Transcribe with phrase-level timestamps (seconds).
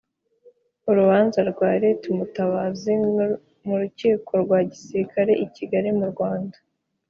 [0.89, 2.93] Urubanza rwa Lt Mutabazi
[3.65, 6.57] m'urukiko rwa gisilikare i Kigali mu Rwanda.